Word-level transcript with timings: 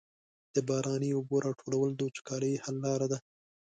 د 0.55 0.57
باراني 0.67 1.09
اوبو 1.17 1.35
راټولول 1.45 1.89
د 1.95 1.99
وچکالۍ 2.07 2.53
حل 2.63 2.75
لاره 2.85 3.07
ده. 3.11 3.17